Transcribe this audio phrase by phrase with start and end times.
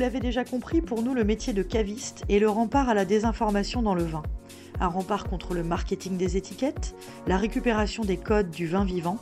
[0.00, 3.82] l'avez déjà compris, pour nous, le métier de caviste est le rempart à la désinformation
[3.82, 4.22] dans le vin.
[4.80, 6.94] Un rempart contre le marketing des étiquettes,
[7.26, 9.18] la récupération des codes du vin vivant,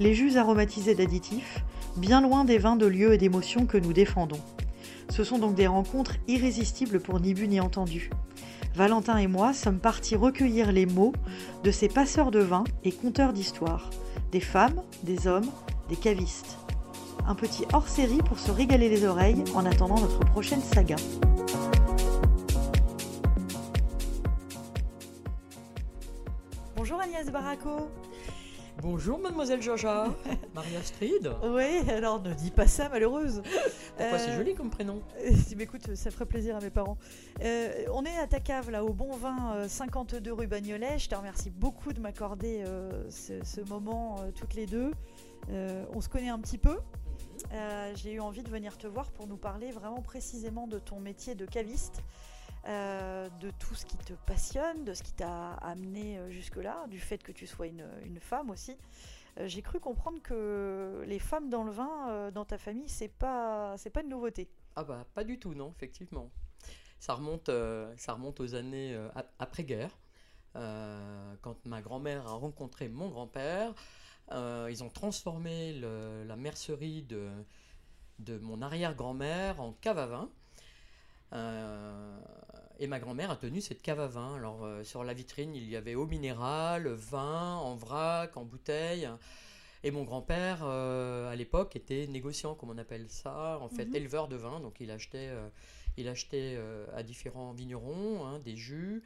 [0.00, 1.64] les jus aromatisés d'additifs,
[1.96, 4.40] bien loin des vins de lieu et d'émotions que nous défendons.
[5.10, 8.10] Ce sont donc des rencontres irrésistibles pour ni bu ni entendu.
[8.74, 11.12] Valentin et moi sommes partis recueillir les mots
[11.62, 13.90] de ces passeurs de vin et conteurs d'histoire,
[14.32, 15.50] des femmes, des hommes,
[15.88, 16.58] des cavistes.
[17.24, 20.96] Un petit hors-série pour se régaler les oreilles en attendant notre prochaine saga.
[26.76, 27.88] Bonjour Agnès Baraco.
[28.82, 30.14] Bonjour mademoiselle Jaja,
[30.54, 31.32] Maria Astrid.
[31.42, 33.42] Oui, alors ne dis pas ça malheureuse.
[33.96, 36.98] Pourquoi c'est joli comme prénom euh, écoute, ça ferait plaisir à mes parents.
[37.42, 40.98] Euh, on est à ta cave là, au Bon Vin 52 euh, rue Bagnolet.
[40.98, 42.64] Je te remercie beaucoup de m'accorder
[43.08, 44.92] ce, moment toutes les deux.
[45.48, 46.76] on se connaît un petit peu.
[47.94, 51.34] J'ai eu envie de venir te voir pour nous parler vraiment précisément de ton métier
[51.34, 52.02] de caviste.
[52.68, 56.98] Euh, de tout ce qui te passionne, de ce qui t'a amené euh, jusque-là, du
[56.98, 58.76] fait que tu sois une, femme aussi.
[59.38, 63.76] Euh, j'ai cru comprendre que les femmes dans le vin, dans ta famille, c'est pas,
[63.76, 64.48] c'est pas une nouveauté.
[64.74, 66.28] Ah bah pas du tout, non, effectivement.
[66.98, 67.50] Ça remonte,
[67.96, 68.98] ça remonte aux années
[69.38, 69.96] après-guerre,
[70.54, 73.74] quand ma grand-mère a rencontré mon grand-père.
[74.30, 75.72] Ils ont transformé
[76.26, 77.28] la mercerie de,
[78.18, 80.30] de mon arrière-grand-mère en cave à vin.
[81.32, 82.18] Euh,
[82.78, 84.36] et ma grand-mère a tenu cette cave à vin.
[84.36, 89.08] Alors euh, sur la vitrine, il y avait eau minérale, vin en vrac, en bouteille.
[89.82, 93.96] Et mon grand-père, euh, à l'époque, était négociant, comme on appelle ça, en fait, mhm.
[93.96, 94.60] éleveur de vin.
[94.60, 95.30] Donc il achetait,
[95.96, 96.58] il achetait
[96.94, 99.02] à différents vignerons hein, des jus,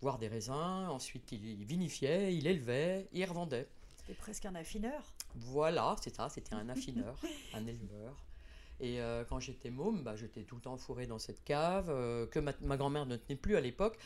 [0.00, 0.86] voire des raisins.
[0.88, 3.68] Ensuite, il vinifiait, il élevait, il revendait.
[4.02, 5.14] C'était presque un affineur.
[5.34, 7.16] Voilà, c'est ça, c'était un affineur,
[7.54, 8.24] un éleveur.
[8.80, 12.26] Et euh, quand j'étais môme, bah, j'étais tout le temps fourré dans cette cave, euh,
[12.26, 13.96] que ma, grand-mère ne tenait plus à l'époque.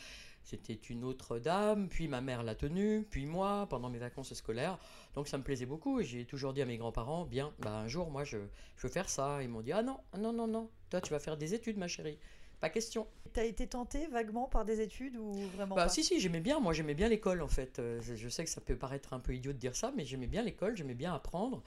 [0.43, 4.77] C'était une autre dame, puis ma mère l'a tenue, puis moi, pendant mes vacances scolaires.
[5.15, 7.87] Donc ça me plaisait beaucoup et j'ai toujours dit à mes grands-parents, bien, bah, un
[7.87, 9.41] jour, moi, je, veux faire ça.
[9.41, 11.87] Ils m'ont dit, ah non, non, non, non, toi, tu vas faire des études, ma
[11.87, 12.19] chérie.
[12.59, 13.07] Pas question.
[13.33, 16.59] T'as été tenté vaguement par des études ou vraiment bah, pas Si, si, j'aimais bien.
[16.59, 17.79] Moi, j'aimais bien l'école en fait.
[17.79, 20.27] Euh, je sais que ça peut paraître un peu idiot de dire ça, mais j'aimais
[20.27, 21.61] bien l'école, j'aimais bien apprendre.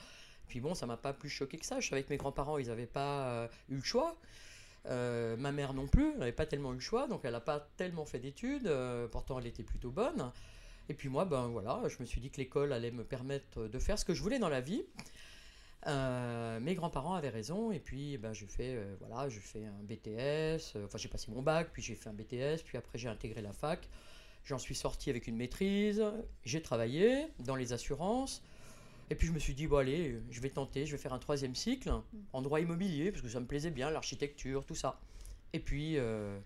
[0.51, 1.79] Puis bon, ça m'a pas plus choqué que ça.
[1.79, 4.17] Je savais que mes grands-parents, ils n'avaient pas euh, eu le choix.
[4.87, 7.41] Euh, ma mère non plus, elle n'avait pas tellement eu le choix, donc elle n'a
[7.41, 8.67] pas tellement fait d'études.
[8.67, 10.33] Euh, pourtant, elle était plutôt bonne.
[10.89, 13.79] Et puis moi, ben voilà, je me suis dit que l'école allait me permettre de
[13.79, 14.83] faire ce que je voulais dans la vie.
[15.87, 20.99] Mes grands-parents avaient raison, et puis ben, j'ai fait, voilà, j'ai fait un BTS, enfin
[20.99, 23.89] j'ai passé mon bac, puis j'ai fait un BTS, puis après j'ai intégré la fac.
[24.45, 26.03] J'en suis sorti avec une maîtrise,
[26.45, 28.43] j'ai travaillé dans les assurances,
[29.11, 31.19] et puis je me suis dit, bon allez, je vais tenter, je vais faire un
[31.19, 31.93] troisième cycle
[32.33, 35.01] en droit immobilier, parce que ça me plaisait bien, l'architecture, tout ça.
[35.53, 36.39] Et puis, euh,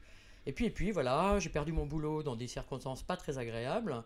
[0.46, 4.02] et puis, et puis voilà, j'ai perdu mon boulot dans des circonstances pas très agréables.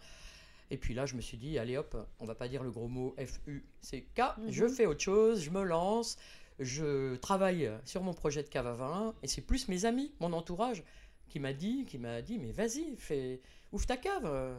[0.70, 2.88] Et puis là, je me suis dit, allez hop, on va pas dire le gros
[2.88, 4.50] mot F-U-C-K, mm-hmm.
[4.50, 6.18] je fais autre chose, je me lance,
[6.58, 10.32] je travaille sur mon projet de cave à vin, et c'est plus mes amis, mon
[10.32, 10.84] entourage,
[11.28, 13.40] qui m'a dit, qui m'a dit, mais vas-y, fais,
[13.72, 14.56] ouvre ta cave.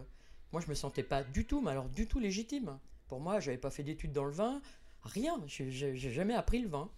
[0.52, 2.80] Moi, je me sentais pas du tout, mais alors du tout légitime.
[3.08, 4.62] Pour moi, je n'avais pas fait d'études dans le vin,
[5.04, 5.42] rien.
[5.48, 6.90] Je n'ai jamais appris le vin.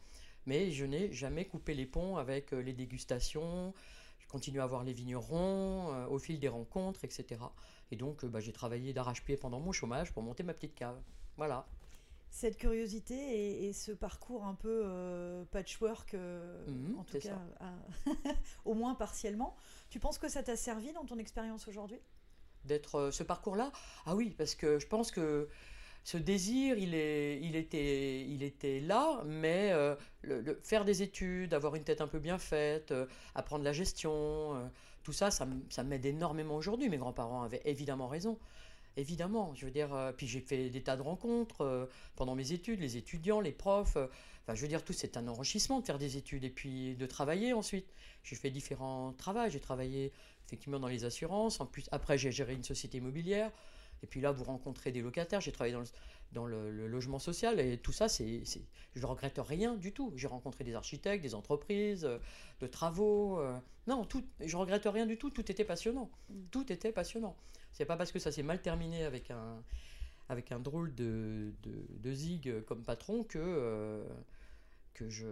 [0.46, 3.74] Mais je n'ai jamais coupé les ponts avec euh, les dégustations.
[4.20, 7.40] Je continue à voir les vignerons euh, au fil des rencontres, etc.
[7.92, 11.00] Et donc, euh, bah, j'ai travaillé d'arrache-pied pendant mon chômage pour monter ma petite cave.
[11.38, 11.68] Voilà.
[12.30, 14.86] Cette curiosité et, ce parcours un peu
[15.52, 17.42] patchwork, mhm, en tout cas,
[18.66, 19.58] au moins partiellement,
[19.90, 22.00] tu penses que ça t'a servi dans ton expérience aujourd'hui?
[22.64, 23.74] D'être ce parcours-là?
[24.06, 25.50] Ah oui, parce que je pense que
[26.04, 31.54] ce désir, il, est, il, était, il était là, mais euh, le, faire des études,
[31.54, 34.68] avoir une tête un peu bien faite, euh, apprendre la gestion, euh,
[35.04, 35.46] tout ça, ça,
[35.84, 36.90] m'aide énormément aujourd'hui.
[36.90, 38.38] Mes grands-parents avaient évidemment raison.
[38.98, 42.98] Évidemment, je veux dire, puis j'ai fait des tas de rencontres pendant mes études, les
[42.98, 43.96] étudiants, les profs.
[43.96, 47.06] Enfin, je veux dire, tout c'est un enrichissement de faire des études et puis de
[47.06, 47.88] travailler ensuite.
[48.24, 49.50] J'ai fait différents travaux.
[49.50, 50.12] J'ai travaillé
[50.48, 51.62] effectivement dans les assurances.
[51.62, 53.52] En plus, après, j'ai géré une société immobilière.
[54.04, 55.42] Et puis là, vous rencontrez des locataires.
[55.42, 55.88] J'ai travaillé dans, le,
[56.32, 58.44] dans le, logement social et tout ça, c'est,
[58.96, 60.14] je ne regrette rien du tout.
[60.16, 62.18] J'ai rencontré des architectes, des entreprises, euh,
[62.60, 63.40] de travaux.
[63.40, 63.58] Euh,
[63.88, 65.30] non, tout, je regrette rien du tout.
[65.30, 66.10] Tout était passionnant.
[66.30, 66.34] Mm.
[66.52, 67.36] Tout était passionnant.
[67.74, 69.64] C'est pas parce que ça s'est mal terminé avec un,
[70.30, 73.40] avec un drôle de, de, zig comme patron que.
[73.40, 74.04] Euh,
[74.94, 75.30] que je,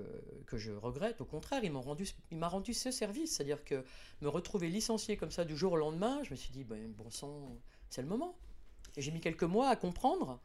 [0.48, 1.20] que je regrette.
[1.20, 3.36] Au contraire, il m'a rendu, il rendu ce service.
[3.36, 3.84] C'est-à-dire que
[4.22, 7.12] me retrouver licencié comme ça du jour au lendemain, je me suis dit, ben, bon
[7.12, 7.58] sang,
[7.90, 8.38] c'est le moment
[8.98, 10.40] j'ai mis quelques mois à comprendre,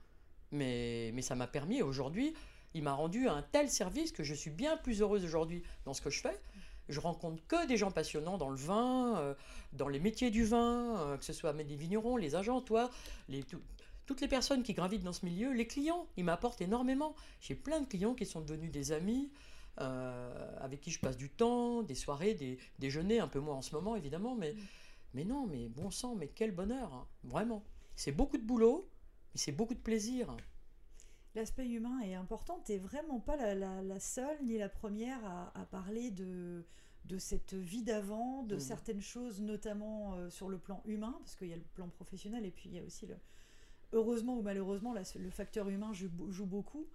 [0.54, 2.34] mais, mais ça m'a permis aujourd'hui,
[2.74, 6.00] il m'a rendu un tel service que je suis bien plus heureuse aujourd'hui dans ce
[6.00, 6.40] que je fais
[6.88, 9.34] je rencontre que des gens passionnants dans le vin, euh,
[9.72, 12.90] dans les métiers du vin, euh, que ce soit les vignerons, les agents, toi,
[13.28, 13.44] les,
[14.06, 17.14] toutes les personnes qui gravitent dans ce milieu, les clients, ils m'apportent énormément.
[17.40, 19.30] J'ai plein de clients qui sont devenus des amis,
[19.80, 23.62] euh, avec qui je passe du temps, des soirées, des déjeuners, un peu moins en
[23.62, 24.54] ce moment évidemment, mais,
[25.14, 27.64] mais non, mais bon sang, mais quel bonheur, hein, vraiment.
[27.96, 28.88] C'est beaucoup de boulot,
[29.34, 30.36] mais c'est beaucoup de plaisir.
[31.34, 32.62] L'aspect humain est important.
[32.64, 36.64] Tu n'es vraiment pas la, seule ni la première à, parler de,
[37.06, 38.60] de cette vie d'avant, de mmh.
[38.60, 42.46] certaines choses, notamment euh, sur le plan humain, parce qu'il y a le plan professionnel
[42.46, 43.16] et puis il y a aussi le,
[43.92, 46.86] heureusement ou malheureusement, le facteur humain joue, beaucoup.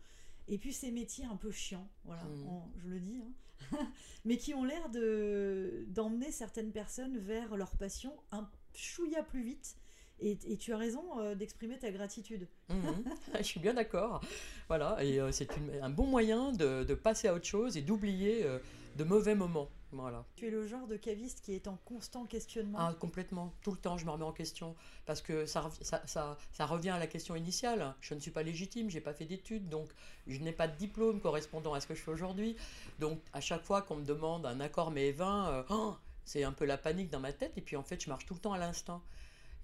[0.47, 2.62] Et puis ces métiers un peu chiants, voilà, mmh.
[2.77, 3.31] je le dis, hein.
[4.25, 9.75] mais qui ont l'air d'emmener certaines personnes vers leur passion un chouïa plus vite.
[10.21, 12.48] Et, tu as raison euh, d'exprimer ta gratitude.
[12.69, 12.89] Mmh.
[13.38, 14.21] je suis bien d'accord.
[14.68, 15.50] Voilà, et euh, c'est
[15.81, 18.60] un bon moyen de, passer à autre chose et d'oublier euh,
[18.98, 19.69] de mauvais moments.
[19.92, 20.24] Voilà.
[20.36, 23.54] Tu es le genre de caviste qui est en constant questionnement Ah, complètement.
[23.63, 24.75] Tout le temps, je me remets en question.
[25.06, 27.95] Parce que ça, ça, ça, revient à la question initiale.
[28.01, 29.89] Je ne suis pas légitime, j'ai pas fait d'études, donc
[30.27, 32.56] je n'ai pas de diplôme correspondant à ce que je fais aujourd'hui.
[33.00, 36.51] Donc, à chaque fois qu'on me demande un accord mais 20, euh, oh, c'est un
[36.51, 37.54] peu la panique dans ma tête.
[37.57, 39.01] Et puis, en fait, je marche tout le temps à l'instant.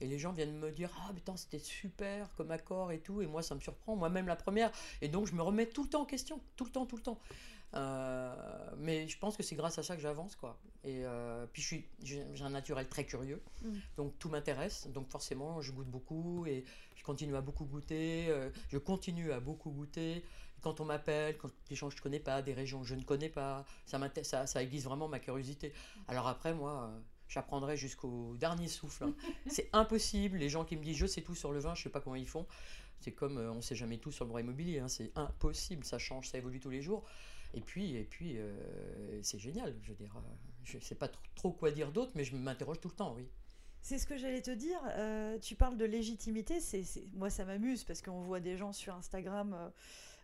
[0.02, 3.22] Et les gens viennent me dire Ah, putain, c'était super comme accord et tout.
[3.22, 4.72] Et moi, ça me surprend, moi-même la première.
[5.02, 6.42] Et donc, je me remets tout le temps en question.
[6.56, 7.20] Tout le temps, tout le temps.
[7.76, 8.34] Euh,
[8.78, 10.58] mais je pense que c'est grâce à ça que j'avance, quoi.
[10.84, 13.74] Et euh, puis je suis, j'ai un naturel très curieux, mm.
[13.98, 14.88] donc tout m'intéresse.
[14.88, 16.64] Donc forcément, je goûte beaucoup et
[16.96, 18.28] je continue à beaucoup goûter.
[18.30, 20.24] Euh, je continue à beaucoup goûter.
[20.62, 23.04] Quand on m'appelle, quand des gens que je connais pas, des régions que je ne
[23.04, 25.74] connais pas, ça, ça, ça aiguise vraiment ma curiosité.
[26.08, 26.92] Alors après, moi,
[27.27, 29.06] j'apprendrai jusqu'au dernier souffle.
[29.06, 29.16] Hein.
[29.48, 30.38] c'est impossible.
[30.38, 32.16] Les gens qui me disent je sais tout sur le vin, je sais pas comment
[32.16, 32.45] ils font.
[33.01, 34.80] C'est comme on sait jamais tout sur le droit immobilier.
[34.80, 34.88] Hein.
[34.88, 35.83] C'est impossible.
[35.83, 37.04] Ça change, ça évolue tous les jours.
[37.56, 39.75] Et puis, et puis euh, c'est génial.
[39.81, 40.33] Je veux dire, euh,
[40.63, 43.27] je ne sais pas trop quoi dire d'autre, mais je m'interroge tout le temps, oui.
[43.81, 44.80] C'est ce que j'allais te dire.
[44.98, 46.60] Euh, tu parles de légitimité.
[46.60, 46.83] C'est,
[47.13, 49.72] moi, ça m'amuse parce qu'on voit des gens sur Instagram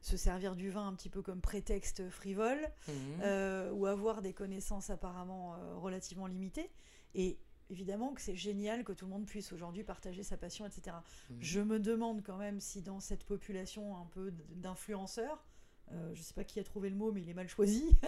[0.02, 3.72] se servir du vin un petit peu comme prétexte frivole mmh.
[3.74, 6.70] ou avoir des connaissances apparemment relativement limitées.
[7.14, 7.38] Et
[7.70, 10.98] évidemment que c'est génial que tout le monde puisse aujourd'hui partager sa passion, etc.
[11.30, 11.34] Mmh.
[11.40, 15.46] Je me demande quand même si dans cette population un peu d'influenceurs,
[15.94, 17.98] euh, je ne sais pas qui a trouvé le mot, mais il est mal choisi.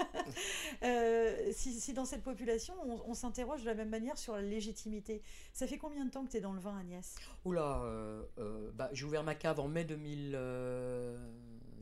[0.83, 2.73] Euh, si, dans cette population,
[3.07, 5.21] on, s'interroge de la même manière sur la légitimité.
[5.53, 7.15] Ça fait combien de temps que tu es dans le vin, Agnès?
[7.45, 9.85] Oula, euh, bah, j'ai ouvert ma cave en mai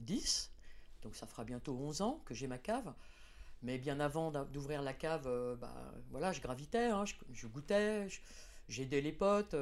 [0.01, 0.51] 2010,
[1.03, 2.93] donc ça fera bientôt 11 ans que j'ai ma cave.
[3.63, 8.07] Mais bien avant d'ouvrir la cave, bah, voilà, je gravitais, hein, je, goûtais,
[8.67, 9.55] j'ai aidé les potes,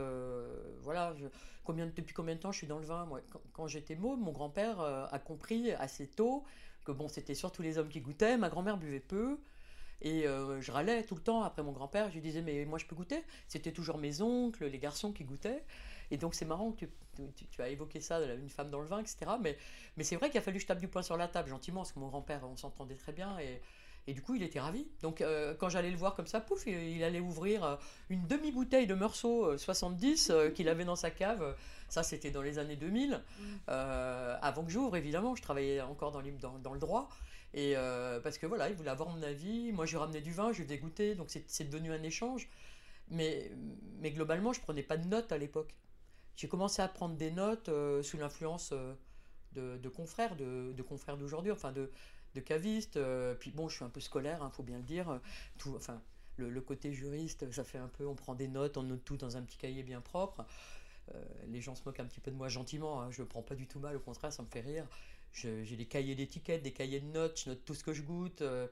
[0.81, 1.13] voilà.
[1.17, 1.25] Je,
[1.73, 3.21] depuis combien de temps je suis dans le vin Moi,
[3.53, 6.43] quand, j'étais môme, mon grand-père euh, a compris assez tôt
[6.85, 8.37] que bon, c'était surtout les hommes qui goûtaient.
[8.37, 9.37] Ma grand-mère buvait peu.
[10.01, 12.09] Et euh, je râlais tout le temps après mon grand-père.
[12.09, 13.21] Je lui disais, mais moi je peux goûter?
[13.47, 15.63] C'était toujours mes oncles, les garçons qui goûtaient.
[16.11, 16.85] Et donc c'est marrant que
[17.51, 19.17] tu, as évoqué ça, une femme dans le vin, etc.
[19.41, 19.57] Mais,
[19.97, 21.81] mais c'est vrai qu'il a fallu que je tape du poing sur la table gentiment,
[21.81, 23.37] parce que mon grand-père, on s'entendait très bien.
[23.39, 23.61] Et,
[24.09, 24.87] et du coup, il était ravi.
[25.01, 27.75] Donc, euh, quand j'allais le voir comme ça, pouf, il, allait ouvrir euh,
[28.09, 31.55] une demi-bouteille de Meursault 70 euh, qu'il avait dans sa cave.
[31.89, 33.21] Ça, c'était dans les années 2000.
[33.39, 33.43] Mm.
[33.67, 36.23] avant que j'ouvre, évidemment, je travaillais encore dans,
[36.59, 37.09] dans, le droit.
[37.53, 37.75] Et
[38.23, 39.71] parce que voilà, il voulait avoir mon avis.
[39.71, 41.15] Moi, je ramenais du vin, je dégoûtais.
[41.15, 42.47] Donc, c'est devenu un échange.
[43.11, 43.51] Mais,
[44.01, 45.75] mais globalement, je prenais pas de notes à l'époque.
[46.39, 47.69] J'ai commencé à prendre des notes
[48.01, 48.73] sous l'influence
[49.51, 51.91] de, confrères, de, confrères d'aujourd'hui, enfin de,
[52.33, 52.95] de caviste.
[52.95, 55.19] Euh, puis bon, je suis un peu scolaire, il hein, faut bien le dire.
[55.57, 56.01] Tout, enfin,
[56.37, 59.35] le, côté juriste, ça fait un peu, on prend des notes, on note tout dans
[59.35, 60.45] un petit cahier bien propre.
[61.13, 63.41] Euh, les gens se moquent un petit peu de moi gentiment, hein, je ne prends
[63.41, 64.87] pas du tout mal, au contraire, ça me fait rire.
[65.33, 68.41] J'ai des cahiers d'étiquettes, des cahiers de notes, je note tout ce que je goûte,
[68.41, 68.67] euh,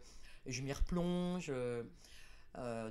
[0.45, 1.51] je m'y replonge.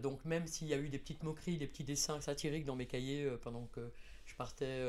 [0.03, 2.87] donc même s'il y a eu des petites moqueries, des petits dessins satiriques dans mes
[2.87, 3.91] cahiers pendant que
[4.27, 4.83] je partais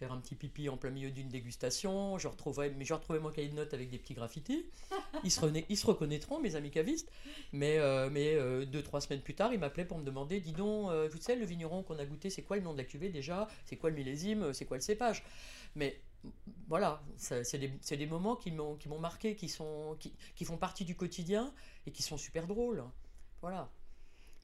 [0.00, 2.16] faire un petit pipi en plein milieu d'une dégustation.
[2.18, 4.64] Je retrouverai, mais je retrouverai mon cahier de notes avec des petits graffitis.
[5.24, 7.12] Ils se, reconnaîtront, mes amis cavistes.
[7.52, 10.52] Mais, euh, mais euh, deux, trois semaines plus tard, ils m'appelaient pour me demander Dis
[10.52, 12.84] donc, euh, vous savez, le vigneron qu'on a goûté, c'est quoi le nom de la
[12.84, 13.46] cuvée déjà?
[13.66, 14.54] C'est quoi le millésime?
[14.54, 15.22] C'est quoi le cépage?
[15.74, 16.00] Mais
[16.66, 20.96] voilà, c'est des, des, moments qui m'ont marqué, qui, sont, qui, qui font partie du
[20.96, 21.52] quotidien
[21.86, 22.84] et qui sont super drôles.
[23.42, 23.70] Voilà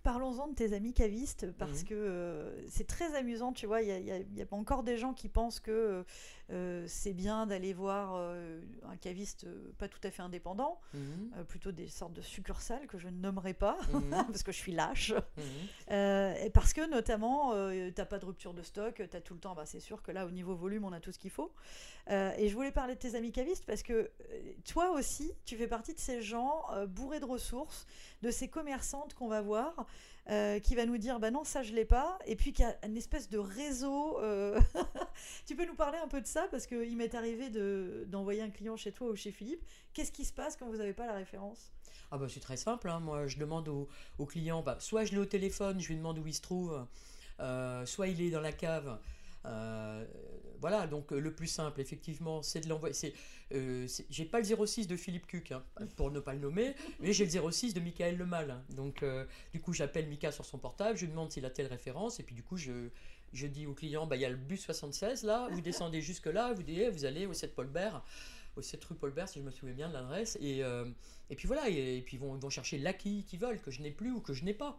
[0.06, 1.88] parlons-en de tes amis cavistes parce mhm.
[1.88, 3.82] que euh, c'est très amusant, tu vois.
[3.82, 6.04] Il y, a, encore des gens qui pensent que
[6.52, 9.48] euh, c'est bien d'aller voir euh, un caviste
[9.78, 11.44] pas tout à fait indépendant, mhm.
[11.48, 14.10] plutôt des sortes de succursales que je ne nommerai pas mhm.
[14.28, 15.12] parce que je suis lâche.
[15.90, 17.54] et parce que notamment,
[17.92, 20.12] t'as pas de rupture de stock, tu as tout le temps, bah, c'est sûr que
[20.12, 21.50] là, au niveau volume, on a tout ce qu'il faut.
[22.08, 24.08] Et je voulais parler de tes amis cavistes parce que
[24.64, 27.88] toi aussi, tu fais partie de ces gens bourrés de ressources,
[28.22, 29.86] de ces commerçantes qu'on va voir,
[30.30, 32.68] euh, qui va nous dire, bah non, ça je l'ai pas, et puis qu'il y
[32.68, 34.18] a une espèce de réseau.
[34.20, 34.60] euh,
[35.46, 36.48] tu peux nous parler un peu de ça?
[36.50, 39.64] Parce qu'il m'est arrivé de- d'envoyer un client chez toi ou chez Philippe.
[39.92, 41.70] Qu'est-ce qui se passe quand vous n'avez pas la référence?
[42.10, 43.00] Ah bah c'est très simple, hein.
[43.00, 43.88] moi je demande au,
[44.18, 46.86] au client, bah, soit je l'ai au téléphone, je lui demande où il se trouve,
[47.40, 48.98] euh, soit il est dans la cave.
[49.46, 50.04] Euh,
[50.60, 53.14] voilà, donc euh, le plus simple, effectivement, c'est de l'envoyer.
[53.52, 55.62] euh, j'ai pas le 06 de Philippe Cuc, hein,
[55.96, 58.50] pour ne pas le nommer, mais j'ai le 06 de Michael Lemal.
[58.50, 58.64] hein.
[58.70, 59.04] Donc,
[59.52, 62.22] du coup, j'appelle Mika sur son portable, je lui demande s'il a telle référence, et
[62.22, 62.88] puis du coup, je,
[63.32, 66.52] dis au client, bah, il y a le bus 76 là, vous descendez jusque là,
[66.54, 68.02] vous, dites, vous allez au 7 Paulbert,
[68.56, 70.62] au 7 rue Paulbert, si je me souviens bien de l'adresse, et,
[71.36, 74.10] puis voilà, et, puis ils vont, vont chercher l'acquis qu'ils veulent, que je n'ai plus
[74.10, 74.78] ou que je n'ai pas.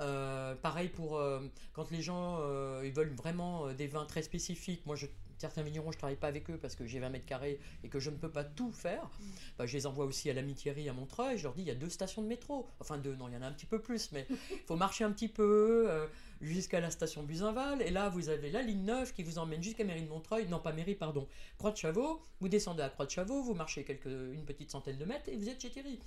[0.00, 1.40] Euh, pareil pour euh,
[1.72, 4.84] quand les gens euh, ils veulent vraiment des vins très spécifiques.
[4.86, 5.06] Moi, je,
[5.38, 8.00] certains vignerons, je travaille pas avec eux parce que j'ai 20 mètres carrés et que
[8.00, 9.10] je ne peux pas tout faire.
[9.58, 11.38] Bah, je les envoie aussi à l'Amitiéry à Montreuil.
[11.38, 12.66] Je leur dis il y a deux stations de métro.
[12.80, 15.04] Enfin, deux, non, il y en a un petit peu plus, mais il faut marcher
[15.04, 16.06] un petit peu euh,
[16.40, 17.82] jusqu'à la station Buzinval.
[17.82, 20.46] Et là, vous avez la ligne 9 qui vous emmène jusqu'à Mairie de Montreuil.
[20.48, 21.28] Non, pas Mairie, pardon.
[21.58, 22.22] Croix de Chavaux.
[22.40, 25.36] Vous descendez à Croix de Chavaux, vous marchez quelques, une petite centaine de mètres et
[25.36, 26.00] vous êtes chez Thierry.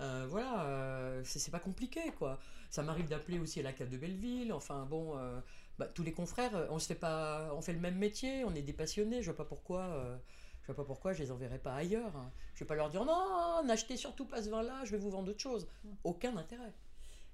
[0.00, 2.40] Euh, voilà, euh, c'est pas compliqué quoi.
[2.74, 4.52] Ça m'arrive d'appeler aussi à la cave de Belleville.
[4.52, 5.38] Enfin bon, euh,
[5.78, 8.52] bah, tous les confrères, euh, on se fait pas, on fait le même métier, on
[8.52, 9.22] est des passionnés.
[9.22, 10.16] Je vois pas pourquoi, euh,
[10.62, 12.16] je vois pas pourquoi je les enverrai pas ailleurs.
[12.16, 12.32] hein.
[12.56, 15.30] Je vais pas leur dire non, n'achetez surtout pas ce vin-là, je vais vous vendre
[15.30, 15.68] autre chose.
[16.02, 16.72] Aucun intérêt.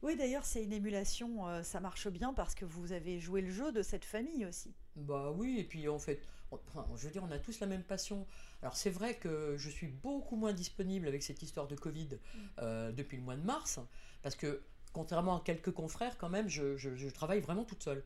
[0.02, 3.50] Oui, d'ailleurs, c'est une émulation, euh, ça marche bien parce que vous avez joué le
[3.50, 4.74] jeu de cette famille aussi.
[4.96, 6.20] Bah oui, et puis en fait,
[6.52, 8.26] on- je veux dire, on a tous la même passion.
[8.60, 12.10] Alors c'est vrai que je suis beaucoup moins disponible avec cette histoire de Covid
[12.58, 13.80] euh, depuis le mois de mars,
[14.22, 14.60] parce que
[14.92, 18.04] contrairement à quelques confrères, quand même, je, je- je travaille vraiment toute seule.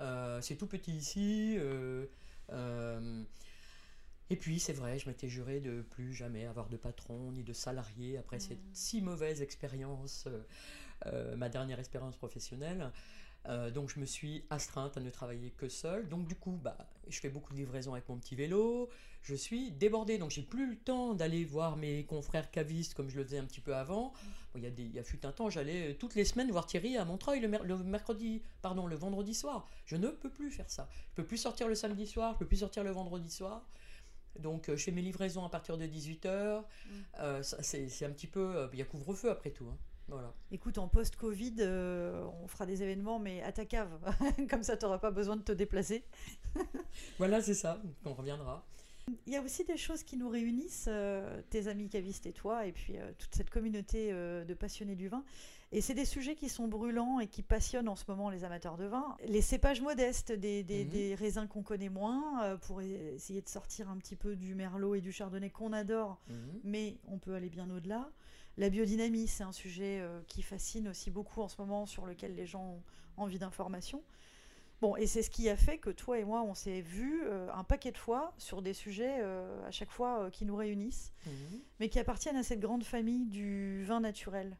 [0.00, 1.56] Euh, c'est tout petit ici.
[1.58, 2.06] euh,
[2.52, 3.24] euh,
[4.30, 7.52] et puis c'est vrai, je m'étais juré de plus jamais avoir de patron ni de
[7.52, 10.28] salarié après cette si mauvaise expérience,
[11.36, 12.92] ma dernière expérience professionnelle.
[13.74, 16.08] Donc je me suis astreinte à ne travailler que seule.
[16.08, 18.88] Donc du coup, bah, je fais beaucoup de livraisons avec mon petit vélo.
[19.22, 23.16] Je suis débordée, donc j'ai plus le temps d'aller voir mes confrères cavistes comme je
[23.18, 24.12] le faisais un petit peu avant.
[24.54, 26.24] Bon, Il y a des, il y a fut un temps, j'allais euh, toutes les
[26.24, 29.66] semaines voir Thierry à Montreuil le, mer- le mercredi, pardon, le vendredi soir.
[29.84, 30.88] Je ne peux plus faire ça.
[31.10, 33.66] Je peux plus sortir le samedi soir, je peux plus sortir le vendredi soir.
[34.38, 36.62] Donc euh, je fais mes livraisons à partir de 18h.
[37.62, 38.56] c'est c'est un petit peu...
[38.56, 39.66] euh, Il y a couvre-feu après tout.
[39.70, 39.76] hein.
[40.08, 40.32] Voilà.
[40.50, 43.90] Écoute, en post-Covid, euh, on fera des événements, mais à ta cave.
[44.50, 46.02] Comme ça, tu n'auras pas besoin de te déplacer.
[47.18, 47.80] Voilà, c'est ça.
[48.04, 48.64] On reviendra.
[49.26, 52.66] Il y a aussi des choses qui nous réunissent, euh, tes amis cavistes et toi,
[52.66, 55.24] et puis euh, toute cette communauté euh, de passionnés du vin.
[55.72, 58.76] Et c'est des sujets qui sont brûlants et qui passionnent en ce moment les amateurs
[58.76, 59.16] de vin.
[59.26, 60.90] Les cépages modestes, des, des- Mhm.
[60.90, 64.96] des raisins qu'on connaît moins, pour e- essayer de sortir un petit peu du merlot
[64.96, 66.60] et du chardonnay qu'on adore, Mhm.
[66.64, 68.10] mais on peut aller bien au-delà.
[68.56, 72.46] La biodynamie, c'est un sujet qui fascine aussi beaucoup en ce moment, sur lequel les
[72.46, 72.64] gens
[73.16, 74.02] ont envie d'informations.
[74.80, 77.48] Bon, et c'est ce qui a fait que toi et moi, on s'est vus euh,
[77.52, 81.12] un paquet de fois sur des sujets euh, à chaque fois euh, qui nous réunissent,
[81.26, 81.60] Mhm.
[81.80, 84.56] mais qui appartiennent à cette grande famille du vin naturel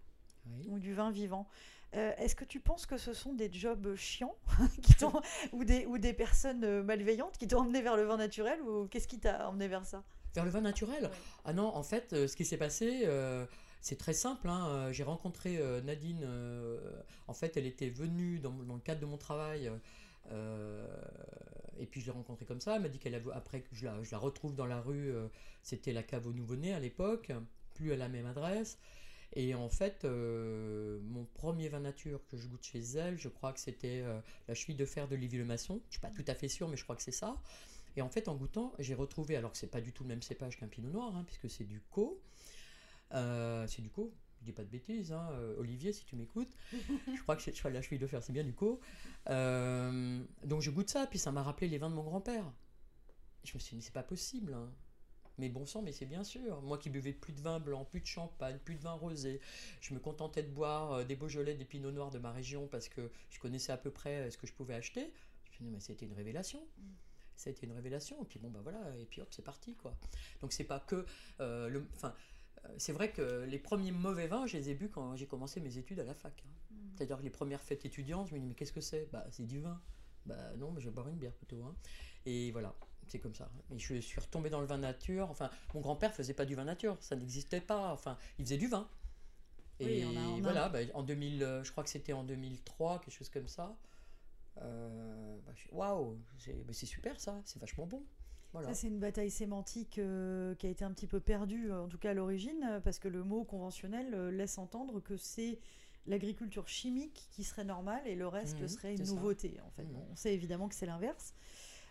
[0.46, 0.66] Oui.
[0.68, 1.46] ou du vin vivant.
[1.92, 4.36] Est-ce que tu penses que ce sont des jobs chiants
[4.82, 4.94] qui
[5.52, 9.08] ou, des, ou des personnes malveillantes qui t'ont emmené vers le vin naturel ou qu'est-ce
[9.08, 10.04] qui t'a emmené vers ça?
[10.34, 11.10] Vers le vin naturel?
[11.44, 13.08] Ah non, en fait, ce qui s'est passé,
[13.80, 14.48] c'est très simple.
[14.48, 14.92] hein.
[14.92, 16.20] J'ai rencontré Nadine.
[16.22, 16.78] euh,
[17.26, 19.68] en fait, elle était venue dans, dans le cadre de mon travail.
[20.30, 20.86] Euh,
[21.78, 22.76] et puis je l'ai rencontrée comme ça.
[22.76, 25.28] Elle m'a dit qu'elle après que je la, retrouve dans la rue, euh,
[25.62, 27.32] c'était la cave au nouveau-né à l'époque,
[27.74, 28.78] plus à la même adresse.
[29.34, 33.52] Et en fait, euh, mon premier vin nature que je goûte chez elle, je crois
[33.52, 34.04] que c'était
[34.48, 35.80] la cheville de fer de Livy le Maçon.
[35.88, 37.36] Je suis pas tout à fait sûr, mais je crois que c'est ça.
[37.96, 40.22] Et en fait, en goûtant, j'ai retrouvé, alors que c'est pas du tout le même
[40.22, 42.20] cépage qu'un pinot noir, hein, puisque c'est du co.
[43.12, 46.50] C'est du co, je dis pas de bêtises, hein, euh, Olivier, si tu m'écoutes.
[46.72, 48.80] je crois que je crois que la cheville de fer, c'est bien du co.
[49.28, 52.50] Euh, donc je goûte ça, puis ça m'a rappelé les vins de mon grand-père.
[53.44, 54.54] Je me suis dit, c'est pas possible.
[54.54, 54.70] hein.
[55.38, 56.60] Mais bon sang, mais c'est bien sûr.
[56.62, 59.40] Moi qui buvais plus de vin blanc, plus de champagne, plus de vin rosé,
[59.80, 62.88] je me contentais de boire euh, des Beaujolais, des Pinots Noirs de ma région parce
[62.88, 65.12] que je connaissais à peu près ce que je pouvais acheter.
[65.44, 66.60] Je me suis dit, mais c'était une révélation.
[67.36, 68.22] Ça a été une révélation.
[68.22, 69.96] Et puis bon, bah voilà, et puis hop, c'est parti quoi.
[70.42, 71.06] Donc c'est pas que.
[71.38, 71.86] le,
[72.78, 75.78] c'est vrai que les premiers mauvais vins, je les ai bu quand j'ai commencé mes
[75.78, 76.42] études à la fac.
[76.46, 76.50] hein.
[76.94, 79.08] C'est-à-dire que les premières fêtes étudiantes, je me dis, mais qu'est-ce que c'est?
[79.12, 79.80] Bah, c'est du vin.
[80.26, 81.62] Bah non, mais je vais boire une bière plutôt.
[81.64, 81.74] hein.
[82.26, 82.74] Et voilà,
[83.08, 83.50] c'est comme ça.
[83.70, 85.30] Et je suis retombé dans le vin nature.
[85.30, 87.92] Enfin, mon grand-père faisait pas du vin nature, ça n'existait pas.
[87.92, 88.88] Enfin, il faisait du vin.
[89.78, 90.04] Et
[90.42, 93.76] voilà, bah, en 2000, je crois que c'était en 2003, quelque chose comme ça.
[94.58, 96.16] Euh, bah, waouh,
[96.66, 98.04] bah, c'est super ça, c'est vachement bon.
[98.52, 101.98] Ça, c'est une bataille sémantique euh, qui a été un petit peu perdue, en tout
[101.98, 105.60] cas à l'origine, parce que le mot conventionnel euh, laisse entendre que c'est
[106.06, 109.56] l'agriculture chimique qui serait normale et le reste mmh, serait une nouveauté.
[109.64, 109.96] En fait, mmh.
[110.10, 111.34] on sait évidemment que c'est l'inverse.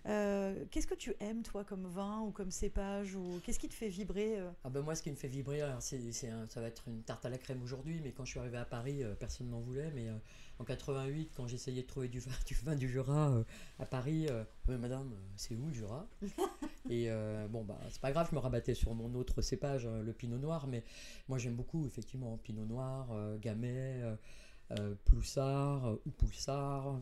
[0.06, 3.74] Euh, qu'est-ce que tu aimes, toi, comme vin ou comme cépage ou Qu'est-ce qui te
[3.74, 6.88] fait vibrer euh ah ben Moi, ce qui me fait vibrer, c'est, ça va être
[6.88, 9.50] une tarte à la crème aujourd'hui, mais quand je suis arrivé à Paris, euh, personne
[9.50, 9.92] n'en voulait.
[9.94, 10.08] Mais
[10.60, 13.44] en 88, quand j'essayais de trouver du vin du, vin du Jura
[13.80, 14.28] à Paris,
[14.68, 16.08] madame, c'est où le Jura?
[16.90, 17.10] Et
[17.50, 20.68] bon, bah, c'est pas grave, je me rabattais sur mon autre cépage, le pinot noir,
[20.68, 20.84] mais
[21.28, 23.08] moi j'aime beaucoup, effectivement, pinot noir,
[23.40, 24.02] gamay.
[24.72, 27.02] Euh, Ploussard euh, ou Poussard,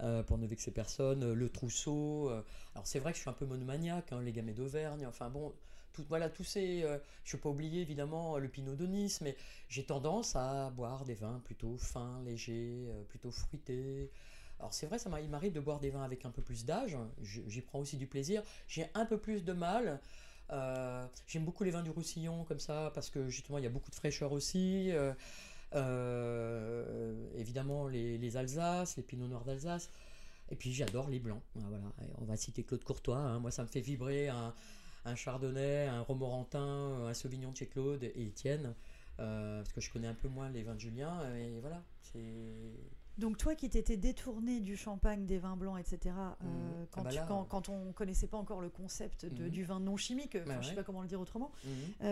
[0.00, 2.30] euh, pour ne vexer personne, Le Trousseau.
[2.74, 5.52] alors c'est vrai que je suis un peu monomaniaque, hein, les gamets d'Auvergne, enfin bon,
[5.92, 6.80] tout, voilà, tous ces.
[6.80, 9.36] je ne vais pas oublier évidemment le Pinot de Nice, mais
[9.68, 14.10] j'ai tendance à boire des vins plutôt fins, légers, plutôt fruités.
[14.58, 16.96] Alors c'est vrai, ça il m'arrive de boire des vins avec un peu plus d'âge,
[17.20, 18.42] j'y prends aussi du plaisir.
[18.68, 20.00] J'ai un peu plus de mal.
[21.26, 23.90] J'aime beaucoup les vins du Roussillon comme ça, parce que justement il y a beaucoup
[23.90, 24.92] de fraîcheur aussi.
[25.74, 29.90] Euh, évidemment, les, les, Alsaces, les Pinot Noirs d'Alsace.
[30.50, 31.42] Et puis j'adore les blancs.
[31.56, 31.84] Ah, voilà.
[32.20, 33.16] on va citer Claude Courtois.
[33.16, 33.38] Hein.
[33.38, 34.54] Moi, ça me fait vibrer un,
[35.04, 38.74] un Chardonnay, un Romorantin, un Sauvignon de chez Claude et Étienne.
[39.20, 41.20] Euh, parce que je connais un peu moins les vins de Julien.
[41.36, 41.82] Et voilà.
[43.18, 46.86] Donc toi qui t'étais détourné du champagne, des vins blancs, etc., euh, mmh.
[46.90, 49.50] quand, ah bah quand, on connaissait pas encore le concept de, mmh.
[49.50, 52.08] du vin non chimique, bah je ne sais pas comment le dire autrement, mmh.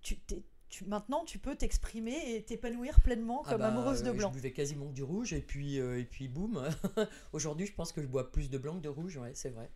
[0.00, 0.42] tu t'es
[0.86, 4.28] maintenant, tu peux t'exprimer et t'épanouir pleinement ah comme bah, amoureuse de blanc.
[4.30, 6.62] Je buvais quasiment que du rouge et puis, euh, et puis boum.
[7.32, 9.70] Aujourd'hui, je pense que je bois plus de blanc que de rouge, ouais, c'est vrai.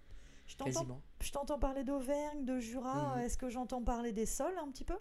[0.46, 3.16] Je t'entends parler d'Auvergne, de Jura.
[3.16, 3.22] Mhm.
[3.22, 4.96] Est-ce que j'entends parler des sols un petit peu?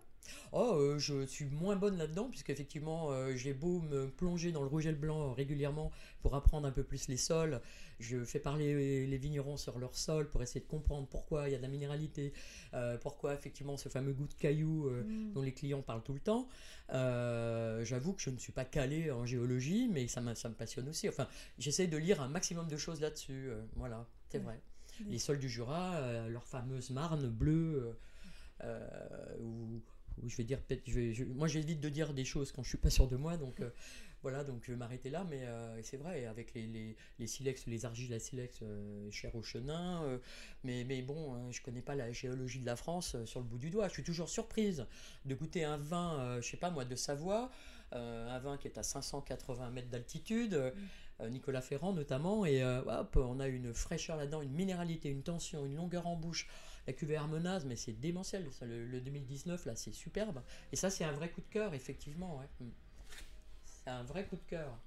[0.52, 4.62] Oh, euh, je suis moins bonne là-dedans, puisque effectivement, euh, j'ai beau me plonger dans
[4.62, 7.62] le rouge et le blanc régulièrement pour apprendre un peu plus les sols.
[8.00, 11.56] Je fais parler les vignerons sur leurs sols pour essayer de comprendre pourquoi il y
[11.56, 12.34] a de la minéralité,
[12.74, 15.34] euh, pourquoi effectivement ce fameux goût de cailloux mm.
[15.34, 16.48] dont les clients parlent tout le temps.
[16.90, 21.08] J'avoue que je ne suis pas calé en géologie, mais ça, ça me passionne aussi.
[21.10, 21.28] Enfin,
[21.58, 23.50] j'essaie de lire un maximum de choses là-dessus.
[23.76, 24.60] voilà, c'est vrai
[25.08, 27.96] les sols du Jura, euh, leur fameuse marne bleue,
[28.64, 29.82] euh, euh, ou,
[30.26, 30.90] je vais dire peut-être,
[31.36, 33.62] moi j'évite de dire des choses quand je suis pas sûr de moi, donc
[34.26, 35.46] voilà, donc je vais m'arrêter là, mais
[35.84, 38.64] c'est vrai, avec les, les, silex, les argiles à silex
[39.12, 40.20] chers au chenin,
[40.64, 43.70] mais, mais bon, je connais pas la géologie de la France sur le bout du
[43.70, 43.88] doigt.
[43.88, 44.88] Je suis toujours surprise
[45.26, 47.52] de goûter un vin, je sais pas moi, de Savoie,
[47.92, 50.56] un vin qui est à 580 mètres d'altitude.
[50.56, 50.80] Mm.
[51.22, 55.24] Euh, Nicolas Ferrand notamment, et euh, hop, on a une fraîcheur là-dedans, une minéralité, une
[55.24, 56.48] tension, une longueur en bouche.
[56.88, 58.48] La cuvée Harmonase, mais c'est démentiel.
[58.62, 60.42] le, 2019, là, c'est superbe.
[60.72, 62.38] Et ça, c'est un vrai coup de cœur, effectivement.
[62.38, 62.68] Ouais.
[63.86, 64.80] C'est un vrai coup de cœur.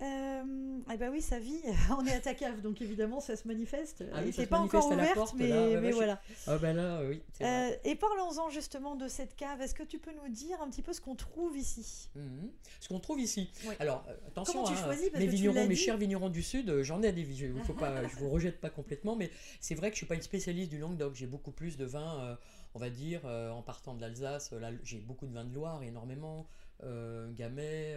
[0.00, 1.60] Euh, eh ben oui, sa vie,
[1.98, 4.04] on est à ta cave, donc évidemment ça se manifeste.
[4.14, 6.22] Ah oui, pas encore ouverte, mais, voilà.
[6.46, 7.20] Ah ben là, oui.
[7.42, 9.60] Euh, et parlons-en justement de cette cave.
[9.60, 12.08] Est-ce que tu peux nous dire un petit peu ce qu'on trouve ici?
[12.14, 12.50] Mhm.
[12.78, 13.50] Ce qu'on trouve ici.
[13.80, 17.24] Alors euh, attention, tu hein, mes vignerons, mes chers vignerons du sud, j'en ai des
[17.34, 20.14] je ne pas, je vous rejette pas complètement, mais c'est vrai que je suis pas
[20.14, 21.16] une spécialiste du Languedoc.
[21.16, 22.38] J'ai beaucoup plus de vins,
[22.74, 24.54] on va dire, en partant de l'Alsace.
[24.84, 26.46] j'ai beaucoup de vins de Loire, énormément,
[26.82, 27.96] Gamay.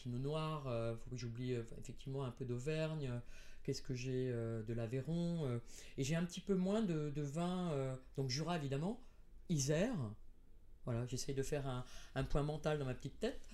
[0.00, 3.18] Pinot Noir, euh, faut que j'oublie euh, effectivement un peu d'Auvergne, euh,
[3.62, 5.60] qu'est-ce que j'ai de l'Aveyron,
[5.98, 8.98] et j'ai un petit peu moins de, vin, donc Jura évidemment,
[9.50, 9.94] Isère,
[10.86, 13.50] voilà, j'essaye de faire un, point mental dans ma petite tête.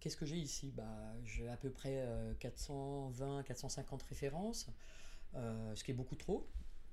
[0.00, 0.72] Qu'est-ce que j'ai ici?
[0.74, 2.02] Bah, J'ai à peu près
[2.40, 4.70] 420, 450 références,
[5.34, 6.48] ce qui est beaucoup trop.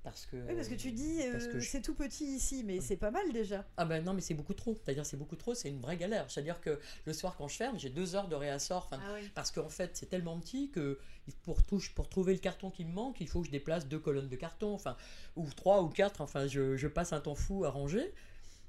[0.06, 3.10] Parce que, oui, parce que tu dis, euh, c'est tout petit ici, mais c'est pas
[3.10, 3.64] mal déjà.
[3.76, 4.76] Ah ben non, mais c'est beaucoup trop.
[4.76, 6.30] C'est-à-dire, c'est beaucoup trop, c'est une vraie galère.
[6.30, 8.88] C'est-à-dire que le soir, quand je ferme, j'ai deux heures de réassort.
[8.92, 8.98] Ah
[9.34, 11.00] parce qu'en fait, c'est tellement petit que
[11.42, 11.58] pour,
[11.96, 14.36] pour trouver le carton qui me manque, il faut que je déplace deux colonnes de
[14.36, 14.96] carton, enfin,
[15.34, 16.20] ou trois ou quatre.
[16.20, 18.14] Enfin, je, je passe un temps fou à ranger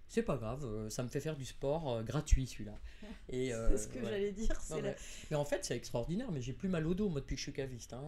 [0.08, 2.78] c'est pas grave, euh, ça me fait faire du sport euh, gratuit celui-là.
[3.30, 4.60] c'est ce que j'allais dire.
[5.30, 7.44] Mais en fait, c'est extraordinaire, mais j'ai plus mal au dos moi depuis que je
[7.44, 7.94] suis caviste.
[7.94, 8.04] Hein,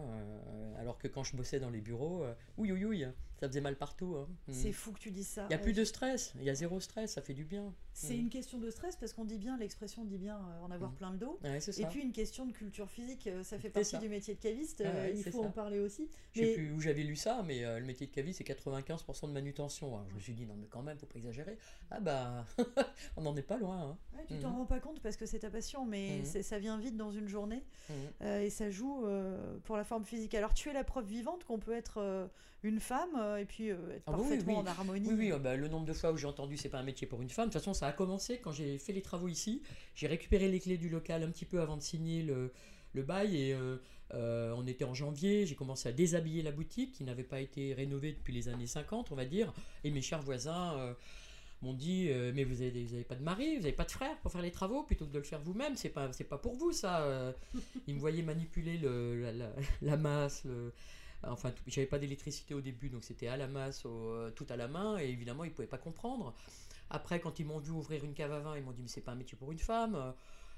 [0.78, 2.24] alors que quand je bossais dans les bureaux,
[2.56, 3.04] oui, oui, oui,
[3.40, 4.16] ça faisait mal partout.
[4.16, 4.28] Hein.
[4.50, 4.72] C'est hmm.
[4.72, 5.44] fou que tu dis ça.
[5.44, 7.74] Il n'y a plus de stress, il y a zéro stress, ça fait du bien.
[7.94, 8.20] C'est hmm.
[8.20, 10.96] une question de stress parce qu'on dit bien, l'expression dit bien euh, en avoir hmm.
[10.96, 11.40] plein le dos.
[11.42, 14.82] et puis une question de culture physique, euh, ça fait partie du métier de caviste,
[14.82, 16.10] euh, il faut en parler aussi.
[16.32, 19.32] Je sais plus où j'avais lu ça, mais le métier de caviste, c'est 95% de
[19.32, 19.98] manutention.
[20.10, 21.56] je me suis dit, non mais quand même, faut pas exagérer.
[21.90, 22.44] Ah bah,
[23.16, 23.96] on n'en est pas loin.
[24.14, 24.22] Hein.
[24.28, 27.10] tu t'en rends pas compte parce que c'est ta passion, mais ça vient vite dans
[27.10, 27.64] une journée
[28.20, 29.06] et ça joue
[29.64, 30.34] pour la forme physique.
[30.34, 32.28] Alors tu es la preuve vivante qu'on peut être
[32.62, 35.08] une femme euh, et puis euh, être ah parfaitement en harmonie.
[35.08, 37.22] Oui, oui bah, le nombre de fois où j'ai entendu c'est pas un métier pour
[37.22, 39.62] une femme, de toute façon ça a commencé quand j'ai fait les travaux ici.
[39.94, 42.52] J'ai récupéré les clés du local un petit peu avant de signer le,
[42.94, 43.76] le bail et euh,
[44.14, 45.46] euh, on était en janvier.
[45.46, 49.12] J'ai commencé à déshabiller la boutique qui n'avait pas été rénovée depuis les années 50,
[49.12, 49.52] on va dire.
[49.84, 50.94] Et mes chers voisins euh,
[51.62, 54.16] m'ont dit Mais vous n'avez vous avez pas de mari, vous n'avez pas de frère
[54.18, 55.76] pour faire les travaux plutôt que de le faire vous-même.
[55.76, 57.34] C'est pas, c'est pas pour vous ça.
[57.86, 60.44] Ils me voyaient manipuler le, la, la, la masse.
[60.44, 60.72] Le,
[61.22, 64.68] Enfin, j'avais pas d'électricité au début, donc c'était à la masse, au, tout à la
[64.68, 66.34] main, et évidemment, ils pouvaient pas comprendre.
[66.88, 69.00] Après, quand ils m'ont vu ouvrir une cave à vin, ils m'ont dit, mais c'est
[69.00, 70.14] pas un métier pour une femme.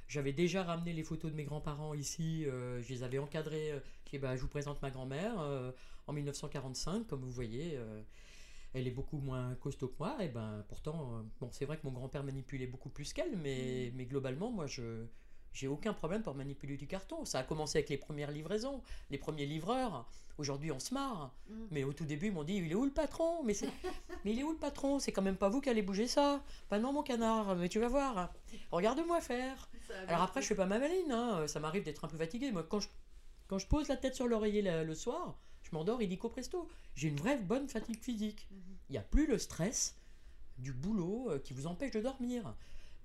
[0.08, 3.72] J'avais déjà ramené les photos de mes grands-parents ici, euh, je les avais encadrées.
[4.12, 5.72] et bah, je vous présente ma grand-mère euh,
[6.06, 7.76] en 1945, comme vous voyez.
[7.76, 8.02] Euh,
[8.74, 11.92] elle est beaucoup moins costaud que moi, et ben pourtant, bon, c'est vrai que mon
[11.92, 15.04] grand-père manipulait beaucoup plus qu'elle, mais, mais globalement, moi, je,
[15.52, 17.24] j'ai aucun problème pour manipuler du carton.
[17.24, 20.08] Ça a commencé avec les premières livraisons, les premiers livreurs.
[20.38, 21.34] Aujourd'hui, on se marre.
[21.48, 21.54] Mm.
[21.70, 23.42] Mais au tout début, ils m'ont dit Il est où le patron?
[23.44, 23.54] Mais,
[24.24, 24.98] mais il est où le patron?
[24.98, 26.42] C'est quand même pas vous qui allez bouger ça.
[26.68, 28.32] Pas non, mon canard, mais tu vas voir.
[28.70, 29.68] Regarde-moi faire.
[30.08, 31.12] Alors après, je fais pas ma maline.
[31.12, 31.46] Hein.
[31.48, 32.50] Ça m'arrive d'être un peu fatigué.
[32.50, 32.88] Moi, quand je,
[33.46, 36.66] quand je pose la tête sur l'oreiller le, soir, je m'endors illico presto.
[36.94, 38.48] J'ai une vraie bonne fatigue physique.
[38.50, 38.76] Mm-hmm.
[38.88, 39.96] Il n'y a plus le stress
[40.58, 42.54] du boulot euh, qui vous empêche de dormir.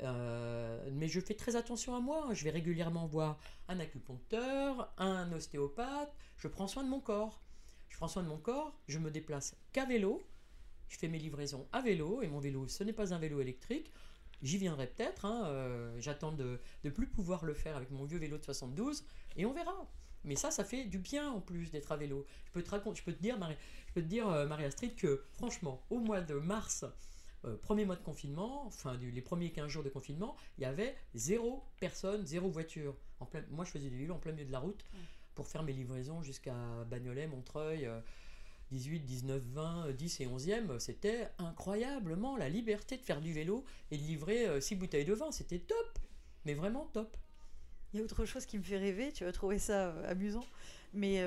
[0.02, 2.30] Euh, mais je fais très attention à moi.
[2.34, 6.14] Je vais régulièrement voir un acupuncteur, un ostéopathe.
[6.38, 7.42] Je prends soin de mon corps.
[7.90, 8.78] Je prends soin de mon corps.
[8.88, 10.22] Je me déplace qu'à vélo.
[10.90, 12.22] Je fais mes livraisons à vélo.
[12.22, 13.92] Et mon vélo, ce n'est pas un vélo électrique.
[14.42, 15.26] J'y viendrai peut-être.
[15.26, 19.04] Hein, euh, j'attends de ne plus pouvoir le faire avec mon vieux vélo de 72.
[19.36, 19.88] Et on verra.
[20.24, 22.26] Mais ça, ça fait du bien en plus d'être à vélo.
[22.46, 23.56] Je peux te, raconter, je peux te dire, Marie,
[23.88, 26.86] je peux te dire, euh, Marie Astrid, que franchement, au mois de mars
[27.45, 30.95] euh, premier mois de confinement, enfin les premiers 15 jours de confinement, il y avait
[31.13, 32.95] zéro personne, zéro voiture.
[33.19, 34.86] En plein, moi, je faisais des vélos en plein milieu de la route
[35.36, 36.56] pour faire mes livraisons jusqu'à
[36.89, 37.89] Bagnolet, Montreuil.
[38.71, 43.97] 18, 19, 20, 10 et 11e, c'était incroyablement la liberté de faire du vélo et
[43.97, 45.32] de livrer 6 euh, bouteilles de vin.
[45.32, 46.00] C'était top,
[46.45, 47.15] mais vraiment top.
[47.93, 50.45] Il y a autre chose qui me fait rêver, tu vas trouver ça euh, amusant,
[50.93, 51.21] mais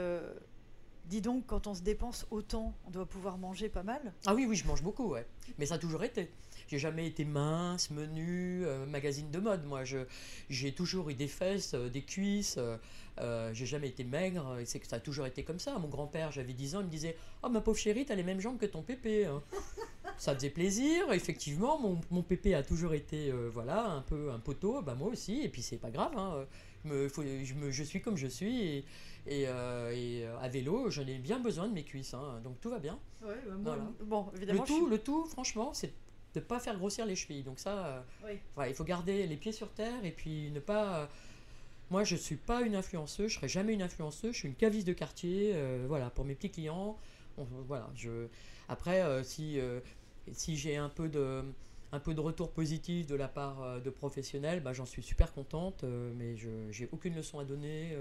[1.07, 4.47] Dis donc, quand on se dépense autant, on doit pouvoir manger pas mal Ah oui,
[4.49, 5.27] oui, je mange beaucoup, ouais.
[5.59, 6.31] Mais ça a toujours été.
[6.69, 9.65] J'ai jamais été mince, menu, euh, magazine de mode.
[9.65, 9.83] Moi,
[10.49, 12.57] j'ai toujours eu des fesses, euh, des cuisses.
[12.59, 12.77] Euh,
[13.19, 14.57] euh, j'ai jamais été maigre.
[14.65, 15.77] C'est que ça a toujours été comme ça.
[15.81, 18.41] Mon grand-père, j'avais 10 ans, il me disait Oh, ma pauvre chérie, t'as les mêmes
[18.41, 19.27] jambes que ton pépé.
[19.27, 19.43] Hein.
[20.17, 21.13] ça faisait plaisir.
[21.13, 24.81] Effectivement, mon, mon pépé a toujours été, voilà, un peu un poteau.
[24.81, 25.41] Bah, moi aussi.
[25.43, 26.17] Et puis, c'est pas grave.
[26.17, 26.47] Hein.
[26.85, 28.63] Me, faut, je, me, je suis comme je suis.
[28.63, 28.85] Et,
[29.27, 32.15] et, et à vélo, j'en ai bien besoin de mes cuisses.
[32.15, 32.41] Hein.
[32.43, 32.99] Donc, tout va bien.
[33.23, 33.83] Ouais, bah, voilà.
[34.03, 35.93] bon, évidemment, le tout, le tout, franchement, c'est
[36.35, 37.43] de ne pas faire grossir les chevilles.
[37.43, 41.01] Donc ça, euh, il faut garder les pieds sur terre et puis ne pas...
[41.01, 41.07] Euh,
[41.91, 44.49] moi, je ne suis pas une influenceuse, je ne serai jamais une influenceuse, je suis
[44.49, 46.97] une caviste de quartier, euh, voilà, pour mes petits clients.
[47.67, 48.29] voilà, je...
[48.69, 49.59] Après, si,
[50.31, 51.43] si j'ai un peu de
[51.93, 55.85] un peu de retour positif de la part de professionnels, bah, j'en suis super contente,
[56.17, 57.97] mais je j'ai aucune leçon à donner.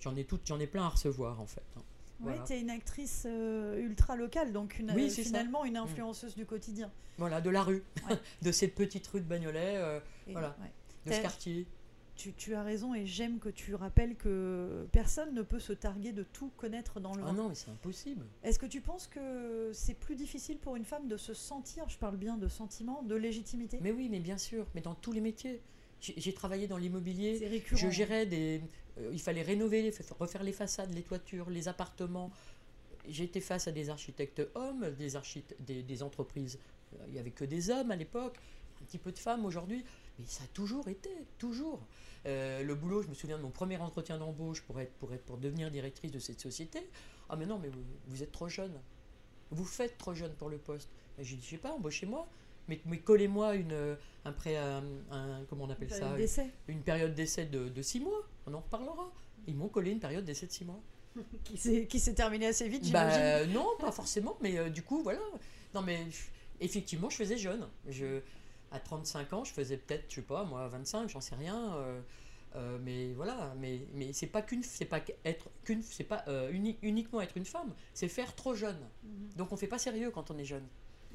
[0.00, 1.64] j'en ai toutes, j'en ai plein à recevoir en fait.
[1.76, 1.82] Hein.
[2.20, 5.84] Oui, tu es une actrice euh, ultra locale, donc une, euh, finalement une mm.
[5.84, 6.90] influenceuse du quotidien.
[7.18, 7.82] Voilà, de la rue,
[8.42, 10.56] de cette petite rue de Bagnolet, euh, voilà,
[11.04, 11.66] de ce quartier.
[12.16, 16.12] Tu, tu, as raison et j'aime que tu rappelles que personne ne peut se targuer
[16.12, 18.24] de tout connaître dans le Ah non, mais c'est impossible.
[18.42, 21.98] Est-ce que tu penses que c'est plus difficile pour une femme de se sentir, je
[21.98, 23.78] parle bien de sentiment, de légitimité?
[23.82, 25.60] Mais oui, mais bien sûr, mais dans tous les métiers.
[26.00, 28.60] J'ai travaillé dans l'immobilier, je gérais des,
[28.98, 32.30] euh, il fallait rénover, refaire les façades, les toitures, les appartements.
[33.08, 36.58] J'étais face à des architectes hommes, des, architectes, des, entreprises.
[37.06, 38.38] Il n'y avait que des hommes à l'époque,
[38.86, 39.84] petit peu de femmes aujourd'hui.
[40.18, 41.80] Mais ça a toujours été, toujours.
[42.26, 45.24] Euh, le boulot, je me souviens de mon premier entretien d'embauche pour, être, pour, être,
[45.24, 46.80] pour devenir directrice de cette société.
[47.28, 47.70] Ah mais non, mais
[48.06, 48.72] vous, êtes trop jeune.
[49.50, 50.88] Vous faites trop jeune pour le poste.
[51.18, 52.26] J'ai dit, je sais pas, embauchez-moi
[52.68, 54.82] mais, mais collez-moi une, un, pré, un,
[55.48, 56.16] comment on appelle ça
[56.66, 59.12] une, période d'essai de, de six mois, on en reparlera.
[59.46, 60.80] Ils m'ont collé une période d'essai de six mois.
[61.44, 65.20] qui s'est terminée assez vite, bah, j'imagine Non, pas forcément, mais euh, du coup, voilà.
[65.74, 66.06] Non, mais
[66.60, 67.66] effectivement, je faisais jeune.
[67.88, 68.20] Je,
[68.70, 71.74] à 35 ans, je faisais peut-être, je sais pas, moi, 25, j'en sais rien.
[71.76, 72.00] Euh,
[72.54, 77.20] euh, mais voilà, mais, mais c'est pas qu'une, c'est pas être qu'une, c'est pas uniquement
[77.20, 78.78] être une femme, c'est faire trop jeune.
[79.04, 79.30] Mhm.
[79.36, 80.66] Donc on fait pas sérieux quand on est jeune.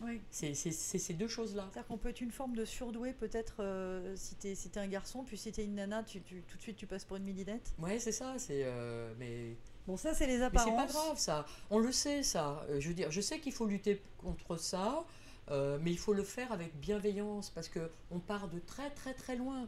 [0.02, 0.20] Oui.
[0.32, 1.68] C'est ces deux choses-là.
[1.72, 4.88] C'est-à-dire qu'on peut être une forme de surdoué, peut-être, euh, si t'es si es un
[4.88, 7.74] garçon, puis si t'es une nana, tu, tout de suite tu passes pour une midinette.
[7.80, 8.34] Ouais, c'est ça.
[8.38, 10.72] C'est euh, mais bon, ça c'est les apparences.
[10.72, 11.46] Mais c'est pas grave, ça.
[11.70, 12.66] On le sait, ça.
[12.70, 15.06] Euh, je veux dire, je sais qu'il faut lutter contre ça,
[15.50, 19.36] mais il faut le faire avec bienveillance parce que on part de très très très
[19.36, 19.64] loin.
[19.64, 19.68] Mm.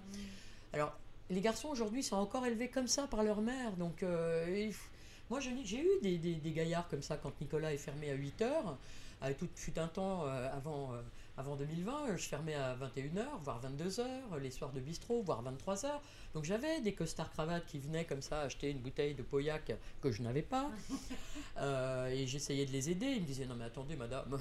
[0.73, 0.97] Alors,
[1.29, 4.03] les garçons aujourd'hui sont encore élevés comme ça par leur mère, donc.
[5.29, 8.41] Moi, j'ai eu des, des, des, gaillards comme ça quand Nicolas est fermé à 8
[8.43, 8.77] heures
[9.31, 11.01] tout fut un temps euh, avant, euh,
[11.38, 14.03] Avant 2020, je fermais à 21h, voire 22h,
[14.41, 15.88] les soirs de bistrot, voire 23h.
[16.33, 20.12] Donc j'avais des costards cravates qui venaient comme ça acheter une bouteille de Pauillac que
[20.12, 20.69] je n'avais pas.
[21.57, 23.05] Euh, et j'essayais de les aider.
[23.05, 24.39] Ils me disaient Non, mais attendez, madame,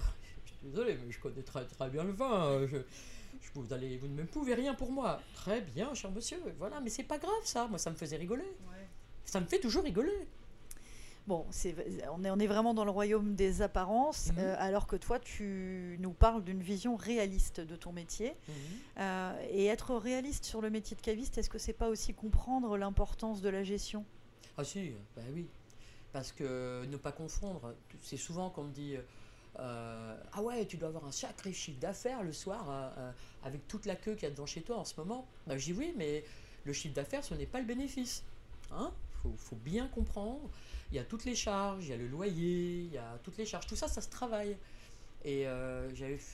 [0.62, 2.60] désolé, mais je connais très, très bien le vin.
[2.66, 5.20] Je, je- vous, allez, vous ne me pouvez rien pour moi.
[5.34, 6.38] Très bien, cher monsieur.
[6.58, 7.66] Voilà, mais c'est pas grave ça.
[7.68, 8.44] Moi, ça me faisait rigoler.
[9.24, 10.28] Ça me fait toujours rigoler.
[11.28, 11.46] Bon,
[12.12, 14.38] on, est, on est vraiment dans le royaume des apparences, Mhm.
[14.38, 18.34] euh, alors que toi, tu nous parles d'une vision réaliste de ton métier.
[18.98, 22.76] Euh, et être réaliste sur le métier de caviste, est-ce que c'est pas aussi comprendre
[22.76, 24.04] l'importance de la gestion?
[24.58, 25.46] Ah si, bah oui.
[26.12, 27.72] Parce que ne pas confondre,
[28.02, 28.96] c'est souvent qu'on me dit
[29.58, 33.12] euh, Ah ouais, tu dois avoir un sacré chiffre d'affaires le soir euh, euh,
[33.44, 35.26] avec toute la queue qu'il y a devant chez toi en ce moment.
[35.46, 36.24] Bah, je dis oui, mais
[36.64, 38.24] le chiffre d'affaires, ce n'est pas le bénéfice.
[38.72, 38.90] Hein
[39.36, 40.50] faut, bien comprendre.
[40.90, 43.36] Il y a toutes les charges, il y a le loyer, il y a toutes
[43.38, 43.66] les charges.
[43.66, 44.56] Tout ça, ça se travaille.
[45.24, 45.46] Et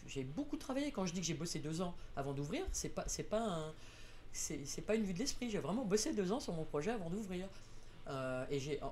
[0.09, 0.91] j'ai beaucoup travaillé.
[0.91, 3.05] Quand je dis que j'ai bossé deux ans avant d'ouvrir, c'est pas,
[4.87, 5.51] pas une vue de l'esprit.
[5.51, 7.47] J'ai vraiment bossé deux ans sur mon projet avant d'ouvrir.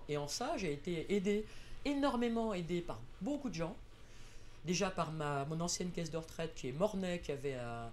[0.09, 1.47] Et en ça, j'ai été aidé,
[1.87, 3.75] énormément aidé par beaucoup de gens.
[4.67, 7.91] Déjà par ma, mon ancienne caisse de retraite qui est Mornay, qui avait un,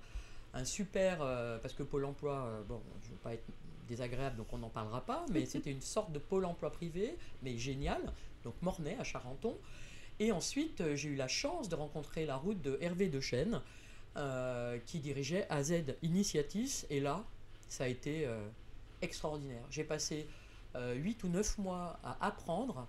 [0.54, 1.20] un super.
[1.22, 3.46] euh, parce que Pôle emploi, euh, bon, je ne veux pas être
[3.88, 7.58] désagréable, donc on n'en parlera pas, mais c'était une sorte de Pôle emploi privé, mais
[7.58, 8.02] génial.
[8.44, 9.58] Donc Mornay à Charenton.
[10.20, 13.62] Et ensuite, euh, j'ai eu la chance de rencontrer la route de Hervé Dechêne,
[14.16, 16.86] euh, qui dirigeait AZ Initiatis.
[16.92, 17.24] Et là,
[17.68, 18.48] ça a été euh,
[19.02, 19.64] extraordinaire.
[19.72, 20.28] J'ai passé
[20.76, 22.88] 8 ou 9 mois à apprendre.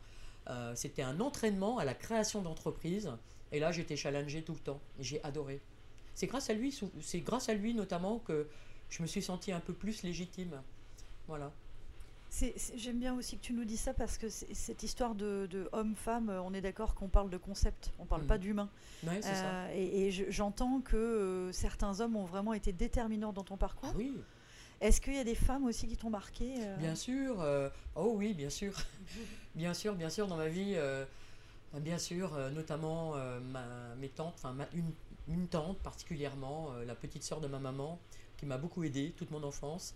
[0.48, 3.10] Euh, C'était un entraînement à la création d'entreprises.
[3.54, 4.80] Et là, j'étais challengé tout le temps.
[4.98, 5.60] J'ai adoré.
[6.16, 8.48] C'est grâce à lui, c'est grâce à lui notamment que
[8.90, 10.60] je me suis senti un peu plus légitime.
[11.28, 11.52] Voilà.
[12.76, 16.30] J'aime bien aussi que tu nous dis ça parce que cette histoire de, de homme-femme,
[16.30, 18.26] euh, on est d'accord qu'on parle de concept, on parle Mhm.
[18.26, 18.68] pas d'humain.
[19.04, 19.66] Ouais, c'est ça.
[19.66, 23.56] Euh, et et je- j'entends que euh, certains hommes ont vraiment été déterminants dans ton
[23.56, 23.90] parcours.
[23.92, 24.16] Ah oui,
[24.80, 27.46] Est-ce qu'il y a des femmes aussi qui t'ont marqué euh, Bien sûr,
[27.94, 28.72] oh oui, bien sûr,
[29.54, 30.74] bien sûr, bien sûr, dans ma vie,
[31.80, 34.92] bien sûr, euh, notamment euh, ma, mes tantes, enfin une,
[35.28, 37.98] une tante particulièrement, euh, la petite sœur de ma maman,
[38.36, 39.94] qui m'a beaucoup aidé toute mon enfance.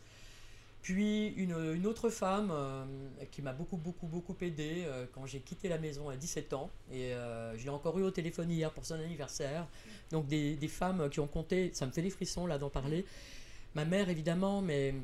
[0.82, 2.84] Puis une, une autre femme euh,
[3.30, 6.70] qui m'a beaucoup, beaucoup, beaucoup aidé euh, quand j'ai quitté la maison à 17 ans.
[6.92, 9.66] Et euh, je l'ai encore eu au téléphone hier pour son anniversaire.
[10.12, 13.04] Donc des, des femmes qui ont compté, ça me fait des frissons là d'en parler.
[13.74, 14.94] Ma mère évidemment, mais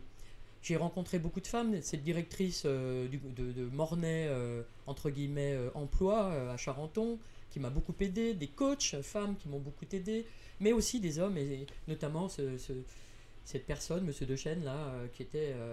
[0.64, 1.81] j'ai rencontré beaucoup de femmes.
[1.83, 7.18] Cette directrice euh, de, de Mornay, euh, entre guillemets, euh, emploi à Charenton,
[7.50, 8.33] qui m'a beaucoup aidé.
[8.33, 10.24] Des coachs, femmes qui m'ont beaucoup aidé.
[10.61, 12.72] Mais aussi des hommes, et notamment ce- ce-
[13.44, 15.27] cette personne, Monsieur Dechêne, là, qui,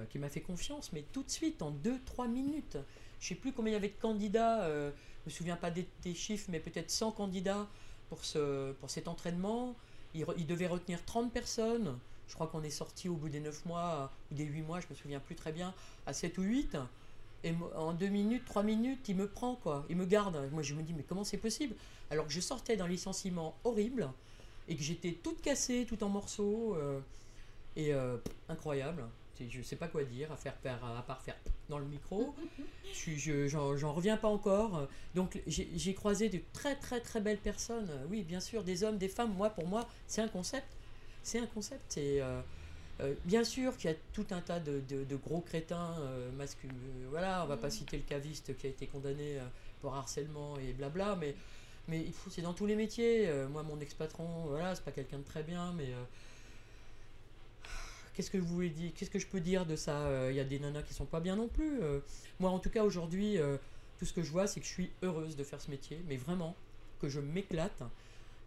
[0.10, 2.78] qui m'a fait confiance, mais tout de suite, en 2-3 minutes.
[3.22, 4.92] Je sais plus combien il y avait de candidats, je
[5.26, 7.70] me souviens pas des, chiffres, mais peut-être 100 candidats
[8.10, 9.74] pour cet entraînement.
[10.14, 11.98] Il, re- il devait retenir 30 personnes.
[12.32, 14.88] Je crois qu'on est sorti au bout des 9 mois, ou des 8 mois, je
[14.90, 15.74] me souviens plus très bien,
[16.06, 16.78] à 7 ou 8.
[17.44, 19.86] Et en 2 minutes, 3 minutes, il me prend, quoi.
[19.90, 20.40] Il me garde.
[20.54, 21.76] Moi, je me dis, mais comment c'est possible?
[22.10, 24.10] Alors que je sortais d'un licenciement horrible
[24.70, 26.74] et que j'étais toute cassée, tout en morceaux.
[26.78, 27.02] euh,
[27.76, 28.16] et euh,
[28.48, 29.04] incroyable.
[29.50, 31.36] Je sais pas quoi dire, à, faire, faire- à part faire
[31.68, 32.34] dans le micro.
[32.94, 34.88] Je suis- je- J'en j'en reviens pas encore.
[35.16, 37.90] Donc j'ai croisé de très très très belles personnes.
[38.10, 39.34] Oui, bien sûr, des hommes, des femmes.
[39.34, 40.68] Moi, pour moi, c'est un concept.
[41.24, 41.86] C'est un concept.
[41.94, 42.42] C'est euh,
[43.02, 46.32] euh, bien sûr qu'il y a tout un tas de, de- de gros crétins euh,
[46.32, 46.74] masculins.
[47.10, 49.40] voilà, on va pas citer le caviste qui a été condamné
[49.82, 51.36] pour harcèlement et blabla, mais
[51.88, 53.30] mais c'est dans tous les métiers.
[53.50, 55.94] Moi, mon ex-patron, voilà, c'est pas quelqu'un de très bien, mais
[58.14, 60.40] qu'est-ce que vous voulez dire Qu'est-ce que je peux dire de ça Euh, Il y
[60.40, 61.82] a des nanas qui sont pas bien non plus.
[61.82, 62.02] Euh,
[62.40, 63.58] moi, en tout cas, aujourd'hui, euh,
[63.98, 66.18] tout ce que je vois, c'est que je suis heureuse de faire ce métier, mais
[66.18, 66.58] vraiment
[67.00, 67.84] que je m'éclate,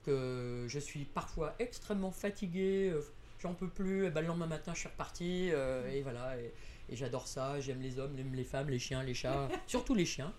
[0.05, 3.01] que je suis parfois extrêmement fatiguée, euh,
[3.41, 4.07] j'en peux plus.
[4.07, 6.39] Et ben, le lendemain matin, je suis reparti, euh, et voilà.
[6.39, 6.53] Et,
[6.91, 7.61] et j'adore ça.
[7.61, 10.33] J'aime les hommes, j'aime les femmes, les chiens, les chats, surtout les chiens,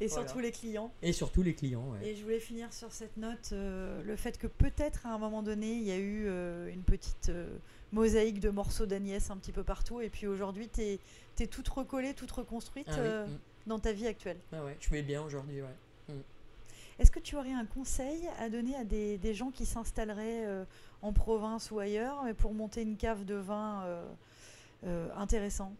[0.00, 0.26] Et Voilà.
[0.26, 0.92] surtout les clients.
[1.02, 1.90] et surtout les clients.
[1.90, 2.08] ouais.
[2.08, 5.42] Et je voulais finir sur cette note, euh, le fait que peut-être à un moment
[5.42, 7.48] donné, il y a eu euh, une petite euh,
[7.92, 12.14] mosaïque de morceaux d'Agnès un petit peu partout, et puis aujourd'hui, tu es, toute recollée,
[12.14, 13.38] toute reconstruite Ah oui, mm.
[13.66, 14.38] dans ta vie actuelle.
[14.52, 16.14] Ah ouais, je vais bien aujourd'hui, ouais.
[16.98, 20.64] Est-ce que tu aurais un conseil à donner à des, des gens qui s'installeraient euh,
[21.02, 24.04] en province ou ailleurs mais pour monter une cave de vin euh,
[24.84, 25.72] euh, intéressant?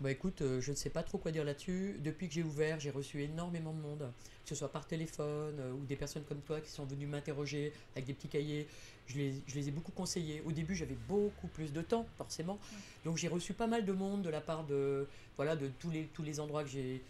[0.00, 1.98] Bah écoute, euh, je ne sais pas trop quoi dire là-dessus.
[2.02, 4.10] Depuis que j'ai ouvert, j'ai reçu énormément de monde,
[4.44, 7.72] que ce soit par téléphone euh, ou des personnes comme toi qui sont venues m'interroger
[7.94, 8.68] avec des petits cahiers.
[9.08, 10.42] Je les, je les ai beaucoup conseillés.
[10.46, 12.58] Au début, j'avais beaucoup plus de temps, forcément.
[13.04, 16.04] Donc j'ai reçu pas mal de monde de la part de, voilà, de tous, les,
[16.14, 17.02] tous les endroits que j'ai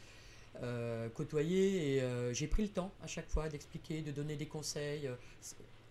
[0.62, 1.96] euh, côtoyés.
[1.96, 5.06] Et euh, j'ai pris le temps à chaque fois d'expliquer, de donner des conseils.
[5.06, 5.14] Euh,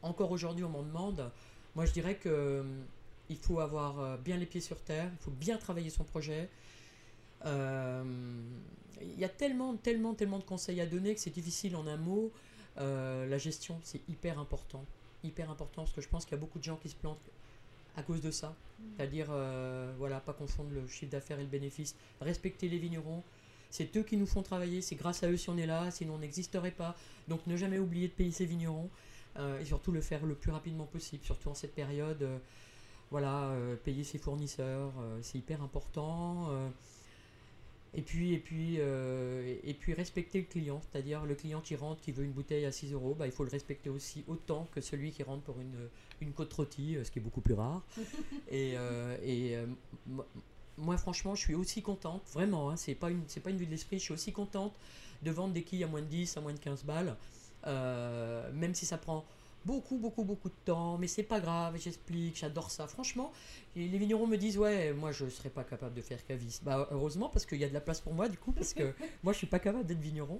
[0.01, 1.31] encore aujourd'hui, on m'en demande.
[1.75, 2.63] Moi, je dirais que
[3.29, 6.47] il faut avoir bien les pieds sur terre, il faut bien travailler son projet.
[7.43, 7.49] Il
[9.17, 12.31] y a tellement, tellement, tellement de conseils à donner que c'est difficile en un mot.
[12.77, 14.85] la gestion, c'est hyper important.
[15.23, 17.17] Hyper important parce que je pense qu'il y a beaucoup de gens qui se plantent
[17.97, 18.49] à cause de ça.
[18.49, 18.83] Mm.
[18.95, 21.95] C'est-à-dire, euh, voilà, pas confondre le chiffre d'affaires et le bénéfice.
[22.21, 23.23] Respecter les vignerons.
[23.75, 24.81] C'est eux qui nous font travailler.
[24.81, 26.95] C'est grâce à eux si on est là, sinon on n'existerait pas.
[27.27, 28.89] Donc ne jamais oublier de payer ses vignerons.
[29.37, 32.23] Euh, et surtout le faire le plus rapidement possible, surtout en cette période.
[32.23, 32.37] Euh,
[33.11, 36.49] voilà, payer ses fournisseurs, c'est hyper important.
[37.97, 42.01] Et puis, et puis, euh, et puis respecter le client, c'est-à-dire le client qui rentre,
[42.01, 44.81] qui veut une bouteille à 6 euros, bah, il faut le respecter aussi autant que
[44.81, 47.83] celui qui rentre pour une, une côte rôtie, euh, ce qui est beaucoup plus rare.
[48.49, 49.55] et, euh, et
[50.77, 53.65] moi, franchement, je suis aussi contente, vraiment, hein, c'est pas une, c'est pas une vue
[53.65, 54.73] de l'esprit, je suis aussi contente
[55.21, 57.15] de vendre des quilles à moins de 10, à moins de 15 balles,
[58.53, 59.25] même si ça prend
[59.65, 62.87] beaucoup, beaucoup, beaucoup de temps, mais c'est pas grave, j'explique, j'adore ça.
[62.87, 63.31] Franchement,
[63.75, 66.63] les vignerons me disent, ouais, moi je serais pas capable de faire caviste.
[66.63, 68.93] Bah, heureusement, parce qu'il y a de la place pour moi, du coup, parce que
[69.23, 70.39] moi je suis pas capable d'être vigneron.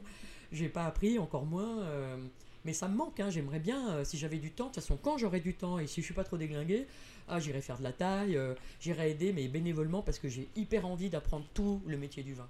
[0.52, 1.82] J'ai pas appris, encore moins.
[1.82, 2.18] Euh,
[2.66, 4.98] mais ça me manque, hein, j'aimerais bien, euh, si j'avais du temps, de toute façon,
[5.02, 6.88] quand j'aurai du temps et si je suis pas trop déglingué,
[7.28, 10.86] ah, j'irai faire de la taille, euh, j'irai aider, mais bénévolement, parce que j'ai hyper
[10.86, 12.48] envie d'apprendre tout le métier du vin.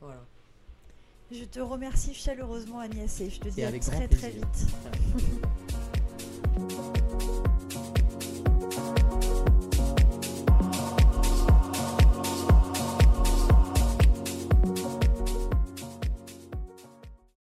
[0.00, 0.24] Voilà.
[1.30, 4.66] Je te remercie chaleureusement Agnès et je te dis à très très vite.